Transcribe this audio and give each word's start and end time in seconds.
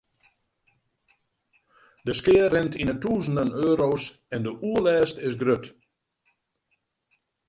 De 2.07 2.15
skea 2.19 2.47
rint 2.53 2.77
yn 2.81 2.91
'e 2.93 2.97
tûzenen 3.03 3.49
euro's 3.65 4.03
en 4.35 4.41
de 4.45 4.51
oerlêst 4.67 5.15
is 5.27 5.35
grut. 5.41 5.65